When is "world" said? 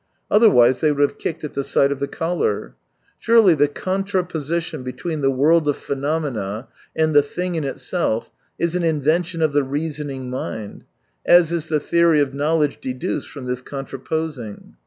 5.29-5.67